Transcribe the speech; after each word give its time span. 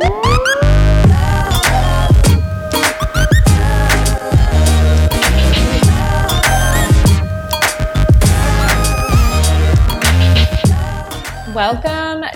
Welcome 0.00 0.22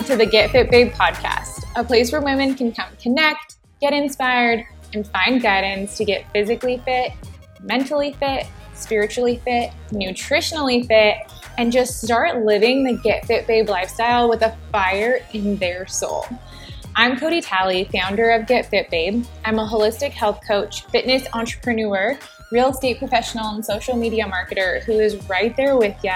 to 0.05 0.15
the 0.15 0.27
Get 0.29 0.51
Fit 0.51 0.69
Babe 0.69 0.93
podcast, 0.93 1.65
a 1.75 1.83
place 1.83 2.11
where 2.11 2.21
women 2.21 2.53
can 2.53 2.71
come 2.71 2.89
connect, 3.01 3.55
get 3.81 3.93
inspired, 3.93 4.63
and 4.93 5.07
find 5.07 5.41
guidance 5.41 5.97
to 5.97 6.05
get 6.05 6.31
physically 6.31 6.79
fit, 6.85 7.13
mentally 7.63 8.13
fit, 8.13 8.45
spiritually 8.75 9.41
fit, 9.43 9.71
nutritionally 9.89 10.85
fit, 10.85 11.17
and 11.57 11.71
just 11.71 12.03
start 12.03 12.45
living 12.45 12.83
the 12.83 12.93
Get 12.93 13.25
Fit 13.25 13.47
Babe 13.47 13.69
lifestyle 13.69 14.29
with 14.29 14.43
a 14.43 14.55
fire 14.71 15.21
in 15.33 15.57
their 15.57 15.87
soul. 15.87 16.27
I'm 16.97 17.19
Cody 17.19 17.41
Talley, 17.41 17.89
founder 17.91 18.29
of 18.29 18.47
Get 18.47 18.67
Fit 18.67 18.89
Babe. 18.89 19.25
I'm 19.43 19.59
a 19.59 19.67
holistic 19.67 20.11
health 20.11 20.39
coach, 20.47 20.85
fitness 20.85 21.27
entrepreneur, 21.33 22.17
real 22.53 22.69
estate 22.69 22.99
professional, 22.99 23.53
and 23.53 23.65
social 23.65 23.97
media 23.97 24.23
marketer 24.23 24.81
who 24.83 24.93
is 24.93 25.17
right 25.27 25.53
there 25.57 25.75
with 25.75 25.95
you 26.05 26.13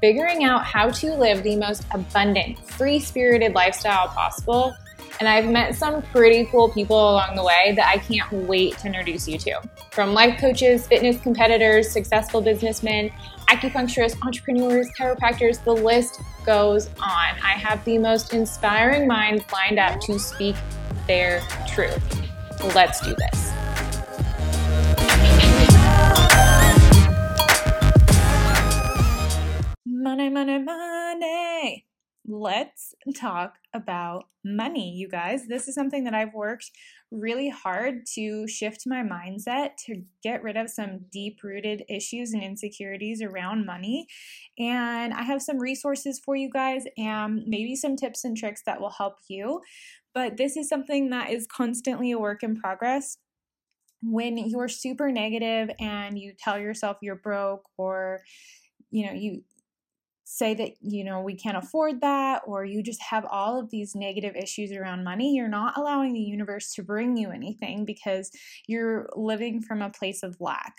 figuring 0.00 0.44
out 0.44 0.64
how 0.64 0.88
to 0.90 1.14
live 1.14 1.42
the 1.42 1.56
most 1.56 1.84
abundant, 1.92 2.58
free 2.58 2.98
spirited 2.98 3.54
lifestyle 3.54 4.08
possible. 4.08 4.74
And 5.20 5.28
I've 5.28 5.46
met 5.46 5.74
some 5.74 6.02
pretty 6.02 6.46
cool 6.46 6.70
people 6.70 6.96
along 6.96 7.36
the 7.36 7.44
way 7.44 7.72
that 7.76 7.86
I 7.86 7.98
can't 7.98 8.30
wait 8.32 8.78
to 8.78 8.86
introduce 8.86 9.28
you 9.28 9.38
to. 9.38 9.60
From 9.92 10.12
life 10.12 10.40
coaches, 10.40 10.86
fitness 10.86 11.20
competitors, 11.20 11.90
successful 11.90 12.40
businessmen, 12.40 13.10
acupuncturists, 13.48 14.16
entrepreneurs, 14.22 14.88
chiropractors, 14.98 15.62
the 15.64 15.72
list 15.72 16.20
goes 16.44 16.88
on. 16.98 17.34
I 17.42 17.52
have 17.58 17.84
the 17.84 17.98
most 17.98 18.32
inspiring 18.34 19.06
minds 19.06 19.44
lined 19.52 19.78
up 19.78 20.00
to 20.02 20.18
speak 20.18 20.56
their 21.06 21.40
truth. 21.66 22.20
Let's 22.74 23.00
do 23.00 23.14
this. 23.14 23.52
Money, 29.86 30.28
money, 30.28 30.58
money. 30.58 31.86
Let's 32.26 32.93
talk 33.12 33.56
about 33.72 34.24
money, 34.44 34.90
you 34.90 35.08
guys. 35.08 35.46
This 35.46 35.68
is 35.68 35.74
something 35.74 36.04
that 36.04 36.14
I've 36.14 36.34
worked 36.34 36.70
really 37.10 37.48
hard 37.48 38.06
to 38.14 38.46
shift 38.48 38.82
my 38.86 39.02
mindset 39.02 39.76
to 39.86 40.02
get 40.22 40.42
rid 40.42 40.56
of 40.56 40.70
some 40.70 41.06
deep 41.12 41.38
rooted 41.42 41.84
issues 41.88 42.32
and 42.32 42.42
insecurities 42.42 43.22
around 43.22 43.66
money. 43.66 44.06
And 44.58 45.12
I 45.12 45.22
have 45.22 45.42
some 45.42 45.58
resources 45.58 46.20
for 46.24 46.36
you 46.36 46.50
guys 46.50 46.84
and 46.96 47.42
maybe 47.46 47.76
some 47.76 47.96
tips 47.96 48.24
and 48.24 48.36
tricks 48.36 48.62
that 48.66 48.80
will 48.80 48.90
help 48.90 49.18
you. 49.28 49.60
But 50.14 50.36
this 50.36 50.56
is 50.56 50.68
something 50.68 51.10
that 51.10 51.30
is 51.30 51.46
constantly 51.46 52.10
a 52.12 52.18
work 52.18 52.42
in 52.42 52.56
progress 52.56 53.18
when 54.02 54.36
you're 54.36 54.68
super 54.68 55.10
negative 55.10 55.70
and 55.80 56.18
you 56.18 56.34
tell 56.38 56.58
yourself 56.58 56.98
you're 57.00 57.16
broke 57.16 57.64
or 57.78 58.20
you 58.90 59.06
know 59.06 59.12
you 59.12 59.42
say 60.24 60.54
that 60.54 60.72
you 60.80 61.04
know 61.04 61.20
we 61.20 61.34
can't 61.34 61.56
afford 61.56 62.00
that 62.00 62.42
or 62.46 62.64
you 62.64 62.82
just 62.82 63.02
have 63.02 63.26
all 63.30 63.60
of 63.60 63.70
these 63.70 63.94
negative 63.94 64.34
issues 64.34 64.72
around 64.72 65.04
money 65.04 65.34
you're 65.34 65.48
not 65.48 65.76
allowing 65.76 66.14
the 66.14 66.20
universe 66.20 66.72
to 66.72 66.82
bring 66.82 67.16
you 67.16 67.30
anything 67.30 67.84
because 67.84 68.30
you're 68.66 69.08
living 69.14 69.60
from 69.60 69.82
a 69.82 69.90
place 69.90 70.22
of 70.22 70.36
lack. 70.40 70.78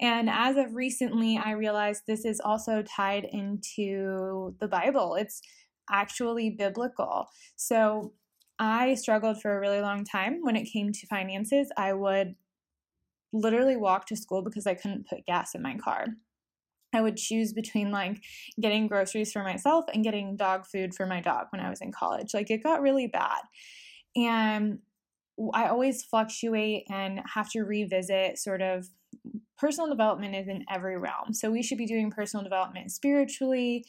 And 0.00 0.28
as 0.28 0.56
of 0.56 0.74
recently 0.74 1.38
i 1.38 1.52
realized 1.52 2.02
this 2.06 2.24
is 2.24 2.40
also 2.40 2.82
tied 2.82 3.24
into 3.24 4.56
the 4.60 4.68
bible. 4.68 5.14
It's 5.14 5.40
actually 5.90 6.50
biblical. 6.50 7.26
So 7.56 8.12
i 8.58 8.94
struggled 8.94 9.40
for 9.40 9.56
a 9.56 9.60
really 9.60 9.80
long 9.80 10.04
time 10.04 10.40
when 10.42 10.56
it 10.56 10.64
came 10.64 10.92
to 10.92 11.06
finances. 11.06 11.70
I 11.76 11.92
would 11.92 12.34
literally 13.32 13.76
walk 13.76 14.06
to 14.06 14.16
school 14.16 14.42
because 14.42 14.66
i 14.66 14.74
couldn't 14.74 15.06
put 15.08 15.24
gas 15.24 15.54
in 15.54 15.62
my 15.62 15.76
car 15.76 16.06
I 16.92 17.00
would 17.00 17.16
choose 17.16 17.52
between 17.52 17.90
like 17.90 18.22
getting 18.60 18.88
groceries 18.88 19.32
for 19.32 19.42
myself 19.42 19.84
and 19.92 20.04
getting 20.04 20.36
dog 20.36 20.66
food 20.66 20.94
for 20.94 21.06
my 21.06 21.20
dog 21.20 21.46
when 21.50 21.60
I 21.60 21.70
was 21.70 21.80
in 21.80 21.92
college. 21.92 22.34
Like 22.34 22.50
it 22.50 22.62
got 22.62 22.82
really 22.82 23.06
bad. 23.06 23.40
And 24.16 24.80
I 25.54 25.68
always 25.68 26.02
fluctuate 26.02 26.84
and 26.90 27.20
have 27.34 27.50
to 27.50 27.60
revisit 27.60 28.38
sort 28.38 28.60
of 28.60 28.86
personal 29.58 29.88
development 29.88 30.34
is 30.34 30.48
in 30.48 30.64
every 30.70 30.98
realm. 30.98 31.32
So 31.32 31.50
we 31.50 31.62
should 31.62 31.78
be 31.78 31.86
doing 31.86 32.10
personal 32.10 32.42
development 32.42 32.90
spiritually. 32.90 33.84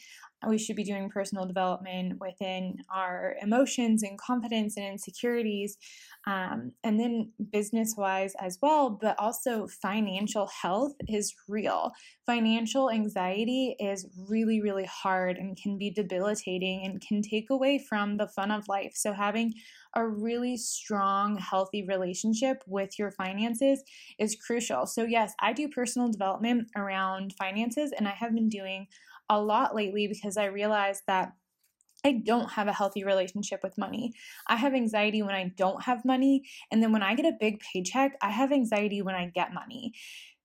We 0.48 0.58
should 0.58 0.76
be 0.76 0.84
doing 0.84 1.10
personal 1.10 1.46
development 1.46 2.20
within 2.20 2.78
our 2.94 3.36
emotions 3.42 4.04
and 4.04 4.20
confidence 4.20 4.78
and 4.78 4.86
insecurities 4.86 5.78
um, 6.28 6.74
and 6.84 7.00
then 7.00 7.32
business 7.52 7.96
wise 7.98 8.34
as 8.40 8.60
well, 8.62 8.92
but 9.02 9.16
also 9.18 9.68
financial 9.68 10.48
health 10.48 10.94
is 11.08 11.34
real. 11.48 11.92
Financial 12.28 12.92
anxiety 12.92 13.76
is 13.80 14.08
really, 14.30 14.62
really 14.62 14.86
hard 14.86 15.38
and 15.38 15.58
can 15.58 15.80
be 15.80 15.90
debilitating 15.90 16.86
and 16.86 17.02
can 17.02 17.24
take 17.24 17.50
away 17.50 17.84
from 17.90 18.18
the 18.18 18.28
fun 18.28 18.52
of 18.52 18.68
life. 18.68 18.92
So, 18.94 19.14
having 19.14 19.54
a 19.96 20.08
really 20.08 20.58
strong, 20.58 21.38
healthy 21.38 21.84
relationship 21.84 22.64
with 22.68 23.00
your 23.00 23.12
finances 23.12 23.84
is 24.20 24.36
crucial. 24.36 24.86
So, 24.86 25.04
yes, 25.04 25.34
I 25.40 25.54
do 25.54 25.68
personal 25.68 26.12
development 26.12 26.68
around 26.76 27.34
finances, 27.34 27.92
and 27.98 28.08
I 28.08 28.12
have 28.12 28.34
been 28.36 28.50
doing 28.50 28.88
a 29.32 29.40
lot 29.40 29.74
lately 29.74 30.08
because 30.08 30.36
I 30.36 30.46
realized 30.46 31.04
that 31.08 31.32
I 32.04 32.22
don't 32.26 32.52
have 32.52 32.68
a 32.68 32.74
healthy 32.74 33.04
relationship 33.04 33.62
with 33.64 33.78
money. 33.78 34.14
I 34.48 34.58
have 34.58 34.74
anxiety 34.74 35.22
when 35.22 35.36
I 35.36 35.54
don't 35.56 35.84
have 35.84 36.04
money. 36.04 36.44
And 36.72 36.84
then 36.84 36.92
when 36.92 37.04
I 37.04 37.16
get 37.16 37.26
a 37.26 37.38
big 37.40 37.62
paycheck, 37.62 38.18
I 38.22 38.32
have 38.32 38.52
anxiety 38.52 39.02
when 39.02 39.16
I 39.16 39.32
get 39.34 39.54
money. 39.54 39.94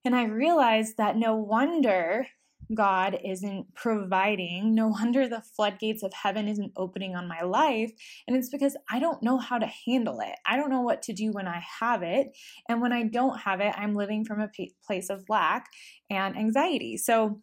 And 0.05 0.15
I 0.15 0.25
realized 0.25 0.99
that 0.99 1.17
no 1.17 1.35
wonder 1.35 2.27
God 2.75 3.19
isn't 3.25 3.75
providing, 3.75 4.75
no 4.75 4.89
wonder 4.89 5.29
the 5.29 5.41
floodgates 5.41 6.03
of 6.03 6.13
heaven 6.13 6.47
isn't 6.47 6.73
opening 6.77 7.17
on 7.17 7.27
my 7.27 7.43
life. 7.43 7.93
And 8.27 8.37
it's 8.37 8.51
because 8.51 8.77
I 8.91 8.99
don't 8.99 9.23
know 9.23 9.39
how 9.39 9.59
to 9.59 9.71
handle 9.87 10.21
it. 10.21 10.35
I 10.47 10.57
don't 10.57 10.71
know 10.71 10.83
what 10.83 11.03
to 11.03 11.13
do 11.13 11.33
when 11.33 11.49
I 11.49 11.63
have 11.81 12.03
it. 12.03 12.37
And 12.69 12.81
when 12.81 12.93
I 12.93 13.05
don't 13.05 13.39
have 13.41 13.61
it, 13.61 13.75
I'm 13.77 13.95
living 13.95 14.25
from 14.25 14.41
a 14.41 14.51
place 14.87 15.11
of 15.11 15.25
lack 15.29 15.67
and 16.11 16.37
anxiety. 16.37 16.97
So, 16.97 17.41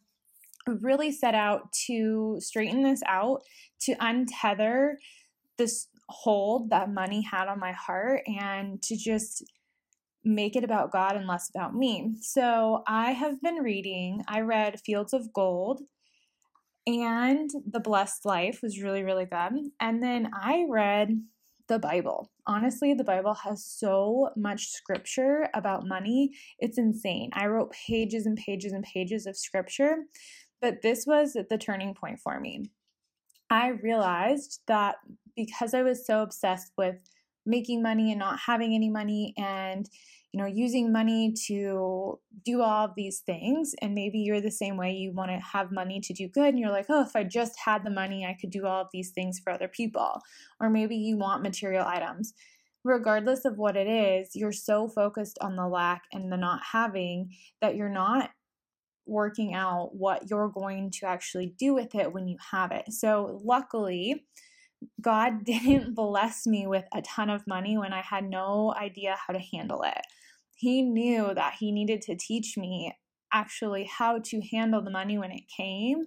really 0.68 1.12
set 1.12 1.36
out 1.36 1.72
to 1.88 2.38
straighten 2.40 2.84
this 2.84 3.02
out, 3.08 3.42
to 3.82 3.96
untether 3.96 4.94
this 5.58 5.88
hold 6.10 6.70
that 6.70 6.92
money 6.92 7.22
had 7.22 7.48
on 7.48 7.60
my 7.60 7.72
heart, 7.72 8.22
and 8.28 8.82
to 8.84 8.96
just 8.96 9.44
make 10.26 10.56
it 10.56 10.64
about 10.64 10.92
God 10.92 11.16
and 11.16 11.28
less 11.28 11.50
about 11.54 11.76
me. 11.76 12.16
So 12.22 12.84
I 12.88 13.12
have 13.12 13.42
been 13.42 13.56
reading, 13.56 14.24
I 14.28 14.40
read 14.40 14.80
Fields 14.80 15.14
of 15.14 15.34
Gold 15.34 15.82
and 16.86 17.50
The 17.70 17.80
Blessed 17.80 18.26
Life 18.26 18.60
was 18.62 18.82
really, 18.82 19.04
really 19.04 19.26
good. 19.26 19.54
And 19.80 20.04
then 20.04 20.32
I 20.34 20.66
read 20.70 21.22
the 21.70 21.80
Bible. 21.80 22.30
Honestly, 22.46 22.94
the 22.94 23.06
Bible 23.06 23.34
has 23.34 23.66
so 23.66 24.30
much 24.36 24.68
scripture 24.68 25.48
about 25.54 25.88
money. 25.88 26.32
It's 26.60 26.78
insane. 26.78 27.30
I 27.34 27.48
wrote 27.48 27.74
pages 27.88 28.26
and 28.26 28.38
pages 28.38 28.74
and 28.74 28.84
pages 28.84 29.26
of 29.26 29.38
scripture. 29.38 29.96
But 30.64 30.82
this 30.82 31.06
was 31.06 31.34
the 31.34 31.58
turning 31.58 31.94
point 31.94 32.22
for 32.22 32.40
me. 32.40 32.72
I 33.50 33.68
realized 33.68 34.62
that 34.68 34.96
because 35.36 35.74
I 35.74 35.84
was 35.84 36.08
so 36.08 36.22
obsessed 36.22 36.72
with 36.78 36.96
making 37.46 37.84
money 37.84 38.12
and 38.12 38.20
not 38.20 38.40
having 38.40 38.74
any 38.74 38.90
money 38.90 39.34
and 39.38 39.90
you 40.32 40.40
know 40.40 40.48
using 40.48 40.94
money 40.94 41.34
to 41.48 42.18
do 42.46 42.62
all 42.62 42.86
of 42.86 42.96
these 42.96 43.20
things 43.20 43.76
and 43.82 43.94
maybe 43.94 44.20
you're 44.20 44.40
the 44.40 44.50
same 44.50 44.78
way 44.78 44.94
you 44.94 45.12
want 45.12 45.30
to 45.30 45.38
have 45.40 45.70
money 45.70 46.00
to 46.00 46.14
do 46.14 46.30
good 46.30 46.48
and 46.48 46.60
you're 46.60 46.72
like 46.72 46.86
oh 46.88 47.02
if 47.02 47.14
i 47.16 47.24
just 47.24 47.60
had 47.60 47.84
the 47.84 47.92
money 47.92 48.26
i 48.26 48.36
could 48.40 48.50
do 48.50 48.66
all 48.66 48.82
of 48.82 48.88
these 48.94 49.12
things 49.12 49.40
for 49.44 49.52
other 49.52 49.68
people 49.68 50.22
or 50.62 50.70
maybe 50.70 50.96
you 50.96 51.18
want 51.18 51.44
material 51.44 51.86
items 51.86 52.34
regardless 52.86 53.44
of 53.44 53.58
what 53.58 53.76
it 53.76 53.88
is 53.88 54.30
you're 54.34 54.54
so 54.54 54.88
focused 54.88 55.38
on 55.42 55.58
the 55.58 55.68
lack 55.68 56.04
and 56.14 56.32
the 56.32 56.38
not 56.38 56.62
having 56.72 57.30
that 57.62 57.76
you're 57.76 57.90
not 57.90 58.30
working 59.06 59.54
out 59.54 59.90
what 59.94 60.30
you're 60.30 60.50
going 60.50 60.92
to 60.92 61.06
actually 61.06 61.54
do 61.58 61.74
with 61.74 61.96
it 61.96 62.14
when 62.14 62.28
you 62.28 62.38
have 62.52 62.72
it. 62.72 62.92
So, 62.92 63.40
luckily, 63.44 64.26
God 65.02 65.44
didn't 65.46 65.96
bless 65.96 66.46
me 66.46 66.68
with 66.68 66.86
a 66.94 67.02
ton 67.02 67.30
of 67.30 67.48
money 67.48 67.78
when 67.78 67.94
I 67.94 68.02
had 68.02 68.30
no 68.30 68.74
idea 68.76 69.18
how 69.28 69.34
to 69.34 69.40
handle 69.40 69.84
it. 69.84 70.02
He 70.56 70.82
knew 70.82 71.34
that 71.34 71.56
He 71.60 71.72
needed 71.72 72.02
to 72.04 72.16
teach 72.16 72.58
me 72.58 72.94
actually 73.32 73.86
how 73.86 74.20
to 74.20 74.42
handle 74.52 74.82
the 74.82 74.92
money 74.92 75.18
when 75.18 75.32
it 75.32 75.44
came 75.56 76.06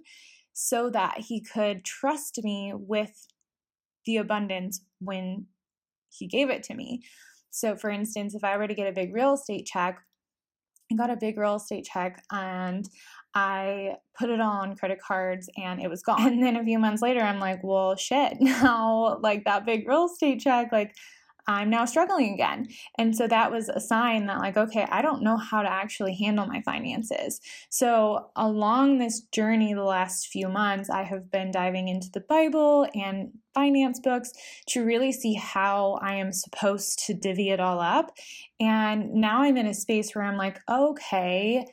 so 0.53 0.89
that 0.89 1.19
He 1.27 1.41
could 1.41 1.85
trust 1.85 2.39
me 2.43 2.73
with 2.75 3.27
the 4.05 4.17
abundance 4.17 4.81
when 4.99 5.47
He 6.09 6.27
gave 6.27 6.49
it 6.49 6.63
to 6.63 6.75
me. 6.75 7.01
So, 7.49 7.75
for 7.75 7.89
instance, 7.89 8.35
if 8.35 8.43
I 8.43 8.57
were 8.57 8.67
to 8.67 8.75
get 8.75 8.87
a 8.87 8.93
big 8.93 9.13
real 9.13 9.33
estate 9.33 9.65
check, 9.65 9.99
I 10.91 10.95
got 10.95 11.09
a 11.09 11.15
big 11.15 11.37
real 11.37 11.55
estate 11.55 11.85
check 11.85 12.23
and 12.31 12.87
I 13.35 13.95
put 14.17 14.29
it 14.29 14.39
on 14.39 14.75
credit 14.75 14.99
cards 15.05 15.49
and 15.57 15.81
it 15.81 15.89
was 15.89 16.01
gone. 16.01 16.25
And 16.25 16.43
then 16.43 16.55
a 16.55 16.63
few 16.63 16.79
months 16.79 17.01
later, 17.01 17.21
I'm 17.21 17.39
like, 17.39 17.63
well, 17.63 17.95
shit, 17.95 18.37
now 18.39 19.19
like 19.21 19.43
that 19.45 19.65
big 19.65 19.87
real 19.87 20.05
estate 20.05 20.39
check, 20.39 20.71
like 20.71 20.95
I'm 21.47 21.69
now 21.69 21.85
struggling 21.85 22.33
again. 22.33 22.67
And 22.97 23.15
so 23.15 23.25
that 23.27 23.51
was 23.51 23.69
a 23.69 23.79
sign 23.79 24.25
that, 24.25 24.39
like, 24.39 24.57
okay, 24.57 24.85
I 24.91 25.01
don't 25.01 25.23
know 25.23 25.37
how 25.37 25.61
to 25.61 25.69
actually 25.69 26.15
handle 26.15 26.45
my 26.45 26.61
finances. 26.61 27.39
So, 27.69 28.31
along 28.35 28.97
this 28.97 29.21
journey, 29.31 29.73
the 29.73 29.83
last 29.83 30.27
few 30.27 30.49
months, 30.49 30.89
I 30.89 31.03
have 31.03 31.31
been 31.31 31.51
diving 31.51 31.87
into 31.87 32.09
the 32.13 32.19
Bible 32.19 32.87
and 32.93 33.29
finance 33.53 33.99
books 33.99 34.31
to 34.67 34.85
really 34.85 35.11
see 35.11 35.35
how 35.35 35.99
I 36.01 36.15
am 36.15 36.33
supposed 36.33 36.99
to 37.05 37.13
divvy 37.13 37.49
it 37.49 37.61
all 37.61 37.79
up. 37.79 38.11
And 38.59 39.13
now 39.13 39.41
I'm 39.41 39.57
in 39.57 39.67
a 39.67 39.73
space 39.73 40.13
where 40.13 40.25
I'm 40.25 40.37
like, 40.37 40.59
okay, 40.69 41.65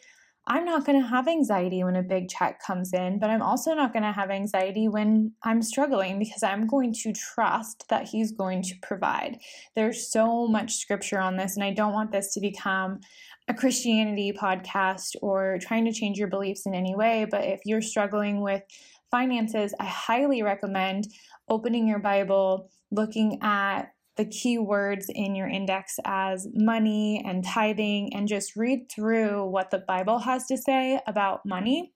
I'm 0.47 0.67
not 0.67 0.85
going 0.85 1.01
to 1.01 1.09
have 1.09 1.27
anxiety 1.27 1.83
when 1.83 1.97
a 1.97 2.03
big 2.03 2.29
check 2.29 2.61
comes 2.63 2.93
in, 2.93 3.19
but 3.19 3.31
I'm 3.31 3.41
also 3.41 3.73
not 3.73 3.95
going 3.95 4.03
to 4.03 4.13
have 4.13 4.31
anxiety 4.31 4.89
when 4.89 5.33
I'm 5.43 5.63
struggling 5.63 6.19
because 6.19 6.43
I'm 6.43 6.67
going 6.67 6.93
to 7.03 7.15
trust 7.15 7.87
that 7.89 8.09
He's 8.09 8.31
going 8.33 8.63
to 8.63 8.75
provide. 8.83 9.39
There's 9.75 10.11
so 10.11 10.47
much 10.47 10.75
scripture 10.75 11.19
on 11.19 11.37
this, 11.39 11.57
and 11.57 11.65
I 11.65 11.73
don't 11.73 11.95
want 11.95 12.13
this 12.13 12.35
to 12.35 12.41
become 12.41 13.01
a 13.49 13.55
Christianity 13.55 14.33
podcast 14.39 15.17
or 15.23 15.59
trying 15.63 15.87
to 15.87 15.93
change 15.93 16.19
your 16.19 16.29
beliefs 16.29 16.67
in 16.67 16.75
any 16.75 16.95
way. 16.95 17.27
But 17.31 17.45
if 17.45 17.61
you're 17.65 17.83
struggling 17.83 18.43
with 18.43 18.63
finances, 19.11 19.73
I 19.81 19.87
highly 19.87 20.43
recommend 20.43 21.07
opening 21.49 21.89
your 21.89 22.01
Bible, 22.01 22.71
looking 22.91 23.39
at 23.41 23.94
the 24.17 24.25
key 24.25 24.59
words 24.59 25.11
in 25.13 25.35
your 25.35 25.49
index 25.49 25.99
as 26.05 26.47
money 26.55 27.23
and 27.27 27.45
tithing 27.45 28.15
and 28.15 28.29
just 28.29 28.57
read 28.57 28.91
through 28.91 29.47
what 29.47 29.71
the 29.71 29.79
Bible 29.79 30.19
has 30.21 30.47
to 30.47 30.57
say 30.57 31.01
about 31.07 31.45
money 31.45 31.93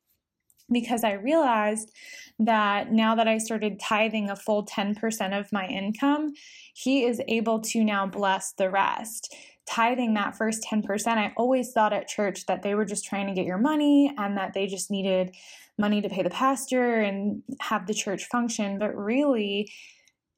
because 0.71 1.05
I 1.05 1.13
realized 1.13 1.93
that 2.39 2.93
now 2.93 3.15
that 3.15 3.29
I 3.29 3.39
started 3.39 3.81
tithing 3.81 4.31
a 4.31 4.37
full 4.37 4.67
10% 4.67 5.39
of 5.39 5.53
my 5.53 5.67
income, 5.67 6.35
He 6.75 7.05
is 7.05 7.21
able 7.27 7.61
to 7.61 7.83
now 7.83 8.07
bless 8.07 8.53
the 8.53 8.71
rest. 8.71 9.35
Tithing 9.67 10.15
that 10.15 10.37
first 10.37 10.65
10%, 10.71 11.07
I 11.19 11.33
always 11.37 11.73
thought 11.73 11.93
at 11.93 12.09
church 12.09 12.47
that 12.47 12.63
they 12.63 12.75
were 12.75 12.85
just 12.85 13.05
trying 13.05 13.27
to 13.27 13.35
get 13.35 13.45
your 13.47 13.59
money 13.59 14.13
and 14.17 14.37
that 14.37 14.55
they 14.55 14.67
just 14.67 14.91
needed 14.91 15.35
money 15.79 16.01
to 16.01 16.09
pay 16.09 16.23
the 16.23 16.31
pastor 16.31 17.01
and 17.01 17.43
have 17.61 17.87
the 17.87 17.95
church 17.95 18.25
function. 18.25 18.79
But 18.79 18.97
really, 18.97 19.71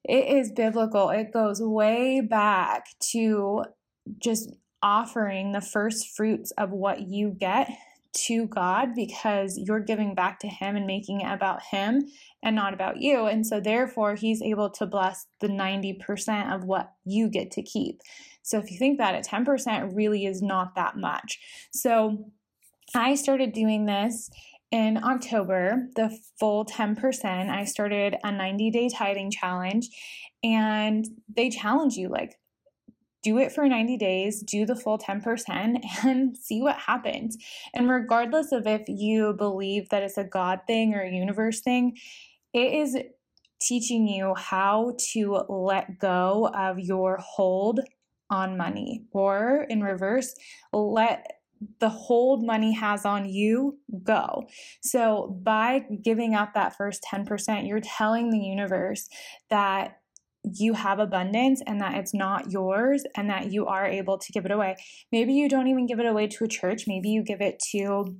it 0.03 0.27
is 0.37 0.51
biblical. 0.51 1.09
It 1.09 1.31
goes 1.31 1.61
way 1.61 2.21
back 2.21 2.87
to 3.11 3.65
just 4.17 4.51
offering 4.81 5.51
the 5.51 5.61
first 5.61 6.15
fruits 6.15 6.51
of 6.57 6.71
what 6.71 7.01
you 7.01 7.29
get 7.29 7.69
to 8.13 8.45
God 8.47 8.93
because 8.95 9.57
you're 9.57 9.79
giving 9.79 10.15
back 10.15 10.39
to 10.39 10.47
Him 10.47 10.75
and 10.75 10.85
making 10.85 11.21
it 11.21 11.31
about 11.31 11.61
Him 11.63 12.09
and 12.43 12.55
not 12.55 12.73
about 12.73 12.97
you. 12.97 13.25
And 13.25 13.45
so, 13.45 13.59
therefore, 13.59 14.15
He's 14.15 14.41
able 14.41 14.69
to 14.71 14.85
bless 14.85 15.27
the 15.39 15.47
90% 15.47 16.53
of 16.53 16.65
what 16.65 16.91
you 17.05 17.29
get 17.29 17.51
to 17.51 17.61
keep. 17.61 18.01
So, 18.41 18.57
if 18.57 18.71
you 18.71 18.77
think 18.77 18.97
about 18.97 19.15
it, 19.15 19.25
10% 19.25 19.95
really 19.95 20.25
is 20.25 20.41
not 20.41 20.75
that 20.75 20.97
much. 20.97 21.39
So, 21.71 22.31
I 22.93 23.15
started 23.15 23.53
doing 23.53 23.85
this 23.85 24.29
in 24.71 25.03
October, 25.03 25.89
the 25.95 26.17
full 26.39 26.65
10%, 26.65 27.49
I 27.49 27.65
started 27.65 28.15
a 28.23 28.31
90 28.31 28.71
day 28.71 28.89
tithing 28.89 29.31
challenge 29.31 29.89
and 30.43 31.05
they 31.35 31.49
challenge 31.49 31.95
you 31.95 32.07
like, 32.07 32.37
do 33.23 33.37
it 33.37 33.51
for 33.51 33.67
90 33.67 33.97
days, 33.97 34.41
do 34.41 34.65
the 34.65 34.75
full 34.75 34.97
10%, 34.97 35.83
and 36.03 36.35
see 36.37 36.61
what 36.61 36.77
happens. 36.77 37.37
And 37.73 37.89
regardless 37.89 38.51
of 38.51 38.65
if 38.65 38.83
you 38.87 39.33
believe 39.33 39.89
that 39.89 40.03
it's 40.03 40.17
a 40.17 40.23
God 40.23 40.61
thing 40.65 40.95
or 40.95 41.01
a 41.01 41.11
universe 41.11 41.59
thing, 41.61 41.97
it 42.53 42.73
is 42.73 42.97
teaching 43.61 44.07
you 44.07 44.33
how 44.35 44.95
to 45.11 45.43
let 45.47 45.99
go 45.99 46.49
of 46.55 46.79
your 46.79 47.17
hold 47.17 47.81
on 48.31 48.57
money, 48.57 49.03
or 49.11 49.67
in 49.69 49.83
reverse, 49.83 50.33
let 50.71 51.40
the 51.79 51.89
hold 51.89 52.45
money 52.45 52.73
has 52.73 53.05
on 53.05 53.29
you 53.29 53.77
go. 54.03 54.47
So, 54.81 55.37
by 55.43 55.85
giving 56.01 56.35
up 56.35 56.53
that 56.53 56.75
first 56.75 57.05
10%, 57.11 57.67
you're 57.67 57.81
telling 57.81 58.29
the 58.29 58.39
universe 58.39 59.07
that 59.49 59.97
you 60.43 60.73
have 60.73 60.99
abundance 60.99 61.61
and 61.67 61.79
that 61.81 61.95
it's 61.95 62.13
not 62.13 62.51
yours 62.51 63.03
and 63.15 63.29
that 63.29 63.51
you 63.51 63.67
are 63.67 63.85
able 63.85 64.17
to 64.17 64.31
give 64.31 64.45
it 64.45 64.51
away. 64.51 64.75
Maybe 65.11 65.33
you 65.33 65.47
don't 65.47 65.67
even 65.67 65.85
give 65.85 65.99
it 65.99 66.05
away 66.05 66.27
to 66.27 66.45
a 66.45 66.47
church, 66.47 66.85
maybe 66.87 67.09
you 67.09 67.23
give 67.23 67.41
it 67.41 67.61
to 67.71 68.17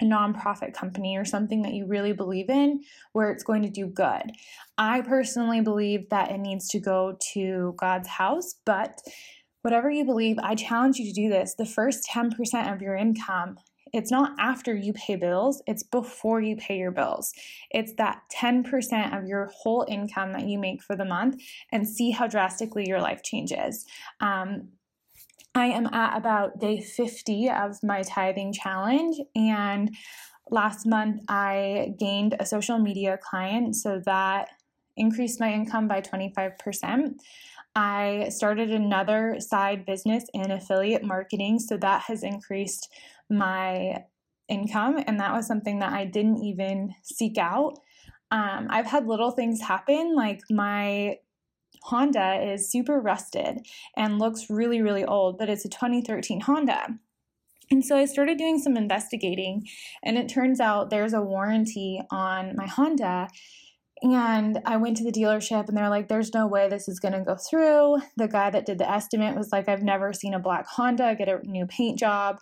a 0.00 0.04
nonprofit 0.04 0.72
company 0.72 1.16
or 1.18 1.24
something 1.24 1.60
that 1.62 1.74
you 1.74 1.86
really 1.86 2.12
believe 2.12 2.48
in 2.48 2.80
where 3.12 3.30
it's 3.30 3.44
going 3.44 3.62
to 3.62 3.68
do 3.68 3.86
good. 3.86 4.32
I 4.78 5.02
personally 5.02 5.60
believe 5.60 6.08
that 6.08 6.30
it 6.30 6.38
needs 6.38 6.68
to 6.68 6.80
go 6.80 7.18
to 7.34 7.74
God's 7.76 8.08
house, 8.08 8.54
but 8.64 8.98
whatever 9.62 9.90
you 9.90 10.04
believe, 10.04 10.38
I 10.42 10.54
challenge 10.54 10.98
you 10.98 11.06
to 11.06 11.12
do 11.12 11.28
this. 11.28 11.54
The 11.54 11.66
first 11.66 12.08
10% 12.10 12.72
of 12.72 12.80
your 12.80 12.96
income, 12.96 13.58
it's 13.92 14.10
not 14.10 14.38
after 14.38 14.74
you 14.74 14.92
pay 14.92 15.16
bills, 15.16 15.62
it's 15.66 15.82
before 15.82 16.40
you 16.40 16.56
pay 16.56 16.78
your 16.78 16.92
bills. 16.92 17.32
It's 17.70 17.92
that 17.94 18.22
10% 18.34 19.18
of 19.18 19.26
your 19.26 19.50
whole 19.52 19.84
income 19.88 20.32
that 20.32 20.46
you 20.46 20.58
make 20.58 20.82
for 20.82 20.96
the 20.96 21.04
month 21.04 21.42
and 21.72 21.88
see 21.88 22.10
how 22.10 22.26
drastically 22.26 22.86
your 22.86 23.00
life 23.00 23.22
changes. 23.22 23.86
Um, 24.20 24.68
I 25.54 25.66
am 25.66 25.86
at 25.86 26.16
about 26.16 26.60
day 26.60 26.80
50 26.80 27.50
of 27.50 27.82
my 27.82 28.02
tithing 28.02 28.52
challenge, 28.52 29.16
and 29.34 29.94
last 30.48 30.86
month 30.86 31.22
I 31.28 31.94
gained 31.98 32.36
a 32.38 32.46
social 32.46 32.78
media 32.78 33.18
client, 33.20 33.74
so 33.74 34.00
that 34.06 34.50
increased 34.96 35.40
my 35.40 35.52
income 35.52 35.88
by 35.88 36.02
25%. 36.02 37.14
I 37.74 38.28
started 38.30 38.70
another 38.70 39.36
side 39.38 39.86
business 39.86 40.24
in 40.34 40.50
affiliate 40.50 41.04
marketing, 41.04 41.60
so 41.60 41.76
that 41.76 42.02
has 42.02 42.22
increased 42.22 42.92
my 43.28 44.04
income, 44.48 45.02
and 45.06 45.20
that 45.20 45.32
was 45.32 45.46
something 45.46 45.78
that 45.78 45.92
I 45.92 46.04
didn't 46.04 46.42
even 46.42 46.94
seek 47.02 47.38
out. 47.38 47.78
Um, 48.32 48.66
I've 48.70 48.86
had 48.86 49.06
little 49.06 49.30
things 49.30 49.60
happen, 49.60 50.14
like 50.14 50.40
my 50.50 51.18
Honda 51.84 52.52
is 52.52 52.70
super 52.70 53.00
rusted 53.00 53.66
and 53.96 54.18
looks 54.18 54.50
really, 54.50 54.82
really 54.82 55.04
old, 55.04 55.38
but 55.38 55.48
it's 55.48 55.64
a 55.64 55.68
2013 55.68 56.42
Honda. 56.42 56.98
And 57.70 57.84
so 57.84 57.96
I 57.96 58.04
started 58.04 58.36
doing 58.36 58.58
some 58.58 58.76
investigating, 58.76 59.66
and 60.02 60.18
it 60.18 60.28
turns 60.28 60.58
out 60.60 60.90
there's 60.90 61.14
a 61.14 61.22
warranty 61.22 62.02
on 62.10 62.56
my 62.56 62.66
Honda 62.66 63.28
and 64.02 64.60
I 64.64 64.76
went 64.78 64.96
to 64.98 65.04
the 65.04 65.12
dealership 65.12 65.68
and 65.68 65.76
they're 65.76 65.90
like, 65.90 66.08
there's 66.08 66.32
no 66.32 66.46
way 66.46 66.68
this 66.68 66.88
is 66.88 66.98
going 66.98 67.12
to 67.12 67.20
go 67.20 67.36
through. 67.36 67.98
The 68.16 68.28
guy 68.28 68.50
that 68.50 68.66
did 68.66 68.78
the 68.78 68.90
estimate 68.90 69.36
was 69.36 69.50
like, 69.52 69.68
I've 69.68 69.82
never 69.82 70.12
seen 70.12 70.34
a 70.34 70.38
black 70.38 70.66
Honda 70.66 71.14
get 71.16 71.28
a 71.28 71.40
new 71.44 71.66
paint 71.66 71.98
job. 71.98 72.38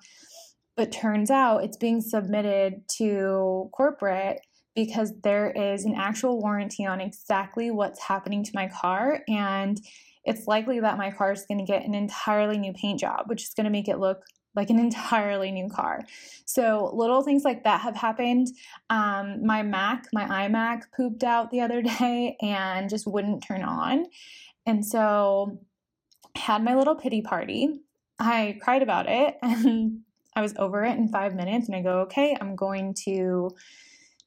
But 0.76 0.92
turns 0.92 1.30
out 1.30 1.64
it's 1.64 1.76
being 1.76 2.00
submitted 2.00 2.82
to 2.98 3.68
corporate 3.72 4.40
because 4.76 5.12
there 5.24 5.50
is 5.50 5.84
an 5.84 5.96
actual 5.96 6.40
warranty 6.40 6.86
on 6.86 7.00
exactly 7.00 7.72
what's 7.72 8.00
happening 8.00 8.44
to 8.44 8.52
my 8.54 8.68
car. 8.68 9.22
And 9.28 9.76
it's 10.24 10.46
likely 10.46 10.78
that 10.78 10.96
my 10.96 11.10
car 11.10 11.32
is 11.32 11.44
going 11.48 11.58
to 11.58 11.64
get 11.64 11.84
an 11.84 11.94
entirely 11.94 12.58
new 12.58 12.72
paint 12.72 13.00
job, 13.00 13.24
which 13.26 13.42
is 13.42 13.54
going 13.54 13.64
to 13.64 13.70
make 13.70 13.88
it 13.88 13.98
look 13.98 14.22
like 14.54 14.70
an 14.70 14.78
entirely 14.78 15.50
new 15.50 15.68
car. 15.68 16.04
So 16.44 16.90
little 16.94 17.22
things 17.22 17.44
like 17.44 17.64
that 17.64 17.80
have 17.80 17.96
happened. 17.96 18.48
Um, 18.90 19.44
my 19.46 19.62
Mac, 19.62 20.06
my 20.12 20.24
iMac 20.24 20.82
pooped 20.96 21.24
out 21.24 21.50
the 21.50 21.60
other 21.60 21.82
day 21.98 22.36
and 22.40 22.90
just 22.90 23.06
wouldn't 23.06 23.42
turn 23.42 23.62
on. 23.62 24.06
And 24.66 24.84
so 24.84 25.60
I 26.36 26.40
had 26.40 26.64
my 26.64 26.74
little 26.74 26.96
pity 26.96 27.22
party. 27.22 27.80
I 28.18 28.58
cried 28.60 28.82
about 28.82 29.06
it 29.08 29.36
and 29.42 30.00
I 30.34 30.40
was 30.40 30.54
over 30.58 30.84
it 30.84 30.98
in 30.98 31.08
five 31.08 31.34
minutes. 31.34 31.68
And 31.68 31.76
I 31.76 31.82
go, 31.82 32.00
okay, 32.00 32.36
I'm 32.40 32.56
going 32.56 32.94
to 33.04 33.50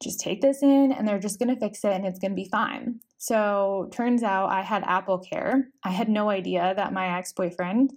just 0.01 0.19
take 0.19 0.41
this 0.41 0.63
in 0.63 0.91
and 0.91 1.07
they're 1.07 1.19
just 1.19 1.39
going 1.39 1.53
to 1.53 1.59
fix 1.59 1.83
it 1.83 1.93
and 1.93 2.05
it's 2.05 2.19
going 2.19 2.31
to 2.31 2.35
be 2.35 2.49
fine. 2.49 2.99
So 3.17 3.87
turns 3.91 4.23
out 4.23 4.49
I 4.49 4.61
had 4.61 4.83
Apple 4.83 5.19
Care. 5.19 5.69
I 5.83 5.91
had 5.91 6.09
no 6.09 6.29
idea 6.29 6.73
that 6.75 6.91
my 6.91 7.17
ex 7.17 7.33
boyfriend 7.33 7.91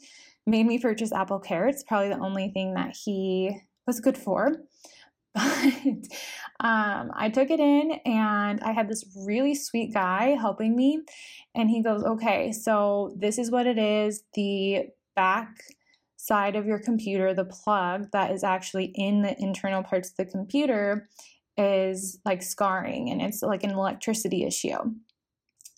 made 0.46 0.66
me 0.66 0.78
purchase 0.78 1.12
Apple 1.12 1.38
Care. 1.38 1.66
It's 1.66 1.82
probably 1.82 2.08
the 2.08 2.18
only 2.18 2.50
thing 2.50 2.74
that 2.74 2.96
he 3.04 3.56
was 3.86 4.00
good 4.00 4.18
for. 4.18 4.52
But 5.34 6.06
um, 6.60 7.10
I 7.14 7.28
took 7.34 7.50
it 7.50 7.58
in 7.58 7.98
and 8.06 8.60
I 8.60 8.70
had 8.70 8.88
this 8.88 9.04
really 9.26 9.56
sweet 9.56 9.92
guy 9.92 10.36
helping 10.40 10.76
me. 10.76 11.02
And 11.56 11.68
he 11.68 11.82
goes, 11.82 12.04
Okay, 12.04 12.52
so 12.52 13.16
this 13.18 13.36
is 13.38 13.50
what 13.50 13.66
it 13.66 13.76
is. 13.76 14.22
The 14.34 14.86
back 15.16 15.48
side 16.16 16.54
of 16.54 16.66
your 16.66 16.78
computer, 16.78 17.34
the 17.34 17.44
plug 17.44 18.12
that 18.12 18.30
is 18.30 18.44
actually 18.44 18.92
in 18.94 19.22
the 19.22 19.34
internal 19.42 19.82
parts 19.82 20.10
of 20.10 20.16
the 20.16 20.24
computer, 20.24 21.08
is 21.56 22.18
like 22.24 22.42
scarring 22.42 23.10
and 23.10 23.20
it's 23.20 23.42
like 23.42 23.64
an 23.64 23.70
electricity 23.70 24.44
issue. 24.44 24.78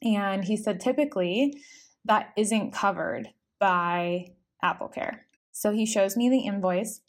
And 0.03 0.45
he 0.45 0.57
said, 0.57 0.81
typically, 0.81 1.55
that 2.05 2.33
isn't 2.37 2.73
covered 2.73 3.29
by 3.59 4.27
Apple 4.67 4.89
Care. 4.89 5.27
So 5.53 5.73
he 5.73 5.87
shows 5.87 6.17
me 6.17 6.29
the 6.29 6.41
invoice 6.41 7.01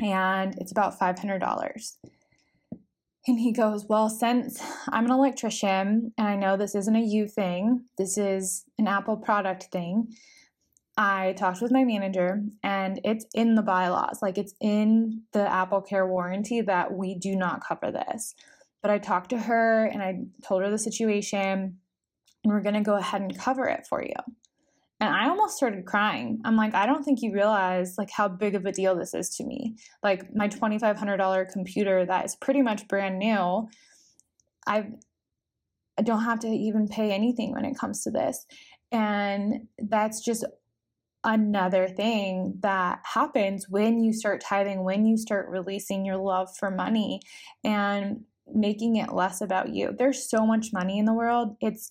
and 0.00 0.54
it's 0.58 0.72
about 0.72 0.98
$500. 0.98 1.96
And 3.26 3.40
he 3.40 3.52
goes, 3.52 3.86
Well, 3.88 4.08
since 4.08 4.62
I'm 4.88 5.04
an 5.04 5.10
electrician 5.10 6.12
and 6.16 6.28
I 6.28 6.36
know 6.36 6.56
this 6.56 6.74
isn't 6.74 6.96
a 6.96 7.00
you 7.00 7.26
thing, 7.26 7.84
this 7.96 8.16
is 8.18 8.64
an 8.78 8.86
Apple 8.86 9.16
product 9.16 9.64
thing, 9.64 10.08
I 10.96 11.34
talked 11.34 11.62
with 11.62 11.70
my 11.70 11.84
manager 11.84 12.42
and 12.64 13.00
it's 13.04 13.24
in 13.32 13.54
the 13.54 13.62
bylaws, 13.62 14.18
like 14.20 14.36
it's 14.36 14.54
in 14.60 15.22
the 15.32 15.48
Apple 15.48 15.80
Care 15.80 16.06
warranty 16.06 16.60
that 16.62 16.92
we 16.92 17.14
do 17.14 17.36
not 17.36 17.64
cover 17.64 17.92
this. 17.92 18.34
But 18.82 18.90
I 18.90 18.98
talked 18.98 19.30
to 19.30 19.38
her 19.38 19.84
and 19.84 20.02
I 20.02 20.24
told 20.42 20.62
her 20.62 20.70
the 20.70 20.78
situation 20.78 21.78
and 22.44 22.52
we're 22.52 22.62
going 22.62 22.74
to 22.74 22.80
go 22.80 22.96
ahead 22.96 23.20
and 23.20 23.38
cover 23.38 23.66
it 23.68 23.86
for 23.88 24.02
you. 24.02 24.14
And 25.00 25.14
I 25.14 25.28
almost 25.28 25.56
started 25.56 25.84
crying. 25.86 26.40
I'm 26.44 26.56
like, 26.56 26.74
I 26.74 26.86
don't 26.86 27.04
think 27.04 27.22
you 27.22 27.32
realize 27.32 27.96
like 27.98 28.10
how 28.10 28.26
big 28.28 28.54
of 28.54 28.66
a 28.66 28.72
deal 28.72 28.96
this 28.96 29.14
is 29.14 29.30
to 29.36 29.44
me. 29.44 29.76
Like 30.02 30.34
my 30.34 30.48
$2500 30.48 31.52
computer 31.52 32.04
that 32.04 32.24
is 32.24 32.36
pretty 32.36 32.62
much 32.62 32.88
brand 32.88 33.18
new. 33.18 33.68
I 34.66 34.88
I 35.98 36.02
don't 36.02 36.22
have 36.22 36.38
to 36.40 36.48
even 36.48 36.86
pay 36.86 37.10
anything 37.10 37.52
when 37.52 37.64
it 37.64 37.76
comes 37.76 38.04
to 38.04 38.10
this. 38.10 38.46
And 38.92 39.66
that's 39.78 40.24
just 40.24 40.44
another 41.24 41.88
thing 41.88 42.54
that 42.60 43.00
happens 43.04 43.66
when 43.68 44.02
you 44.02 44.12
start 44.12 44.40
tithing, 44.40 44.84
when 44.84 45.04
you 45.04 45.16
start 45.16 45.48
releasing 45.48 46.04
your 46.04 46.16
love 46.16 46.48
for 46.56 46.70
money 46.70 47.20
and 47.64 48.20
making 48.54 48.96
it 48.96 49.12
less 49.12 49.40
about 49.40 49.70
you. 49.70 49.94
There's 49.98 50.30
so 50.30 50.46
much 50.46 50.72
money 50.72 50.98
in 50.98 51.04
the 51.04 51.12
world. 51.12 51.56
It's 51.60 51.90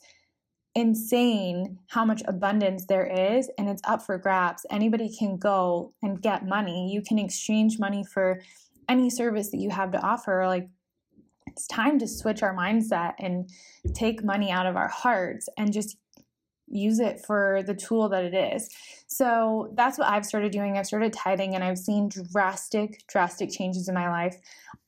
insane 0.77 1.79
how 1.88 2.05
much 2.05 2.22
abundance 2.27 2.86
there 2.86 3.07
is, 3.07 3.50
and 3.57 3.67
it's 3.67 3.81
up 3.86 4.05
for 4.05 4.15
grabs. 4.19 4.63
Anybody 4.69 5.10
can 5.13 5.36
go 5.38 5.91
and 6.03 6.22
get 6.22 6.46
money. 6.46 6.93
You 6.93 7.01
can 7.01 7.17
exchange 7.17 7.79
money 7.79 8.03
for 8.03 8.39
any 8.88 9.10
service 9.10 9.50
that 9.50 9.57
you 9.57 9.72
have 9.72 9.91
to 9.93 10.01
offer. 10.01 10.46
Like, 10.46 10.69
it's 11.48 11.65
time 11.65 11.98
to 11.98 12.07
switch 12.07 12.43
our 12.43 12.55
mindset 12.55 13.13
and 13.17 13.50
take 13.96 14.24
money 14.24 14.51
out 14.51 14.67
of 14.67 14.75
our 14.75 14.88
hearts 14.88 15.50
and 15.57 15.74
just 15.74 15.98
use 16.67 17.00
it 17.00 17.22
for 17.25 17.63
the 17.65 17.74
tool 17.74 18.07
that 18.10 18.25
it 18.25 18.36
is. 18.36 18.69
So 19.07 19.72
that's 19.74 19.98
what 19.98 20.10
I've 20.10 20.25
started 20.27 20.51
doing. 20.51 20.77
I've 20.77 20.86
started 20.86 21.12
tithing 21.12 21.55
and 21.55 21.63
I've 21.63 21.79
seen 21.79 22.10
drastic, 22.10 23.01
drastic 23.07 23.50
changes 23.50 23.88
in 23.88 23.96
my 23.96 24.10
life. 24.10 24.36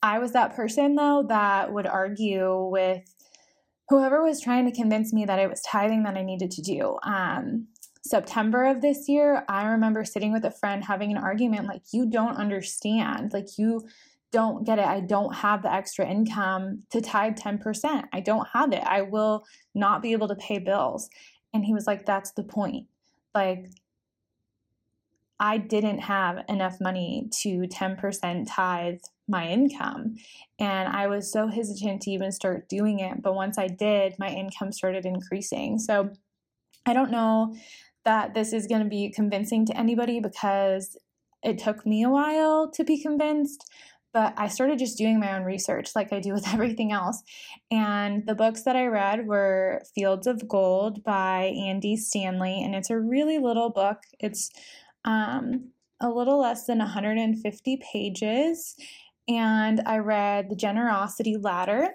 I 0.04 0.20
was 0.20 0.34
that 0.34 0.56
person 0.56 0.96
though 0.96 1.26
that 1.30 1.74
would 1.74 1.88
argue 1.88 2.66
with 2.66 3.02
whoever 3.90 4.24
was 4.24 4.40
trying 4.40 4.66
to 4.66 4.76
convince 4.76 5.12
me 5.12 5.26
that 5.26 5.40
it 5.40 5.50
was 5.50 5.62
tithing 5.62 6.04
that 6.04 6.18
I 6.18 6.24
needed 6.24 6.52
to 6.52 6.62
do. 6.62 6.98
Um, 7.04 7.68
September 8.06 8.66
of 8.66 8.82
this 8.82 9.10
year, 9.10 9.44
I 9.50 9.66
remember 9.66 10.06
sitting 10.06 10.32
with 10.32 10.46
a 10.46 10.52
friend 10.52 10.84
having 10.84 11.12
an 11.12 11.18
argument 11.18 11.68
like, 11.68 11.82
you 11.92 12.06
don't 12.06 12.38
understand. 12.38 13.34
Like, 13.34 13.58
you 13.58 13.88
don't 14.32 14.64
get 14.66 14.80
it. 14.80 14.86
I 14.86 15.00
don't 15.00 15.34
have 15.34 15.64
the 15.64 15.74
extra 15.74 16.08
income 16.08 16.84
to 16.92 17.02
tithe 17.02 17.36
10%. 17.36 18.04
I 18.14 18.20
don't 18.20 18.48
have 18.54 18.72
it. 18.74 18.84
I 18.86 19.02
will 19.02 19.44
not 19.74 20.02
be 20.02 20.12
able 20.12 20.28
to 20.28 20.36
pay 20.36 20.60
bills. 20.60 21.10
And 21.54 21.66
he 21.66 21.74
was 21.74 21.88
like, 21.88 22.06
That's 22.06 22.32
the 22.32 22.44
point. 22.44 22.88
Like, 23.34 23.72
I 25.40 25.58
didn't 25.58 26.00
have 26.00 26.44
enough 26.50 26.82
money 26.82 27.30
to 27.42 27.62
10% 27.62 28.48
tithe 28.50 29.00
my 29.28 29.48
income. 29.48 30.16
And 30.60 30.90
I 30.90 31.08
was 31.08 31.32
so 31.32 31.48
hesitant 31.48 32.02
to 32.02 32.12
even 32.12 32.32
start 32.32 32.68
doing 32.68 33.00
it. 33.00 33.22
But 33.22 33.36
once 33.36 33.58
I 33.58 33.68
did, 33.68 34.16
my 34.20 34.30
income 34.30 34.72
started 34.72 35.06
increasing. 35.06 35.78
So 35.78 36.10
I 36.86 36.94
don't 36.94 37.12
know 37.12 37.56
that 38.06 38.34
this 38.34 38.54
is 38.54 38.68
going 38.68 38.84
to 38.84 38.90
be 38.90 39.12
convincing 39.12 39.66
to 39.68 39.78
anybody 39.78 40.20
because 40.20 40.98
it 41.44 41.58
took 41.58 41.86
me 41.86 42.04
a 42.04 42.10
while 42.10 42.70
to 42.72 42.84
be 42.84 43.02
convinced. 43.02 43.70
But 44.12 44.34
I 44.38 44.48
started 44.48 44.80
just 44.80 44.98
doing 44.98 45.20
my 45.20 45.38
own 45.38 45.44
research 45.44 45.92
like 45.96 46.12
I 46.12 46.20
do 46.20 46.34
with 46.34 46.48
everything 46.54 46.92
else. 46.92 47.22
And 47.72 48.26
the 48.26 48.36
books 48.36 48.64
that 48.64 48.76
I 48.76 48.88
read 48.88 49.28
were 49.28 49.84
Fields 49.94 50.28
of 50.28 50.48
Gold 50.48 51.04
by 51.04 51.54
Andy 51.56 51.96
Stanley. 51.96 52.62
And 52.62 52.74
it's 52.74 52.90
a 52.90 53.00
really 53.00 53.38
little 53.38 53.70
book. 53.70 54.00
It's 54.20 54.50
um, 55.10 55.72
a 56.00 56.10
little 56.10 56.40
less 56.40 56.66
than 56.66 56.78
150 56.78 57.82
pages. 57.92 58.76
And 59.28 59.82
I 59.86 59.98
read 59.98 60.50
The 60.50 60.56
Generosity 60.56 61.36
Ladder 61.36 61.90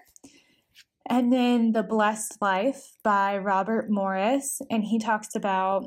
and 1.08 1.32
then 1.32 1.72
The 1.72 1.82
Blessed 1.82 2.40
Life 2.40 2.92
by 3.02 3.38
Robert 3.38 3.88
Morris. 3.88 4.60
And 4.70 4.84
he 4.84 4.98
talks 4.98 5.34
about 5.34 5.86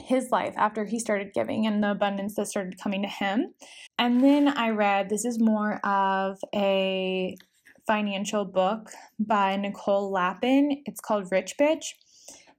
his 0.00 0.30
life 0.30 0.54
after 0.56 0.84
he 0.84 0.98
started 0.98 1.34
giving 1.34 1.66
and 1.66 1.82
the 1.82 1.90
abundance 1.90 2.36
that 2.36 2.46
started 2.46 2.80
coming 2.80 3.02
to 3.02 3.08
him. 3.08 3.54
And 3.98 4.22
then 4.22 4.48
I 4.48 4.70
read 4.70 5.08
this 5.08 5.24
is 5.24 5.40
more 5.40 5.84
of 5.84 6.38
a 6.54 7.36
financial 7.86 8.44
book 8.44 8.90
by 9.18 9.56
Nicole 9.56 10.10
Lapin. 10.10 10.82
It's 10.86 11.00
called 11.00 11.30
Rich 11.30 11.54
Bitch. 11.58 11.94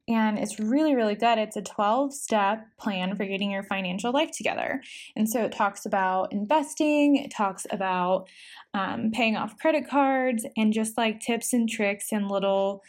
And 0.07 0.39
it's 0.39 0.59
really, 0.59 0.95
really 0.95 1.15
good. 1.15 1.37
It's 1.37 1.57
a 1.57 1.61
12 1.61 2.13
step 2.13 2.65
plan 2.79 3.15
for 3.15 3.25
getting 3.25 3.51
your 3.51 3.63
financial 3.63 4.13
life 4.13 4.31
together. 4.31 4.81
And 5.15 5.29
so 5.29 5.43
it 5.43 5.51
talks 5.51 5.85
about 5.85 6.31
investing, 6.31 7.17
it 7.17 7.31
talks 7.31 7.65
about 7.71 8.29
um, 8.73 9.11
paying 9.11 9.35
off 9.35 9.57
credit 9.57 9.89
cards, 9.89 10.45
and 10.55 10.71
just 10.71 10.97
like 10.97 11.19
tips 11.19 11.51
and 11.51 11.67
tricks 11.67 12.11
and 12.11 12.29
little 12.29 12.83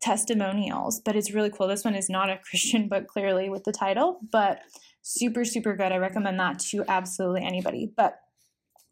testimonials, 0.00 1.00
but 1.00 1.16
it's 1.16 1.32
really 1.32 1.50
cool. 1.50 1.68
This 1.68 1.84
one 1.84 1.94
is 1.94 2.08
not 2.08 2.30
a 2.30 2.38
Christian 2.50 2.88
book, 2.88 3.06
clearly, 3.06 3.48
with 3.48 3.64
the 3.64 3.72
title, 3.72 4.20
but 4.30 4.60
super, 5.02 5.44
super 5.44 5.76
good. 5.76 5.92
I 5.92 5.98
recommend 5.98 6.38
that 6.40 6.58
to 6.70 6.84
absolutely 6.88 7.44
anybody. 7.44 7.92
But 7.96 8.18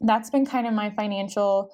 that's 0.01 0.31
been 0.31 0.47
kind 0.47 0.67
of 0.67 0.75
my 0.75 0.91
financial 0.91 1.71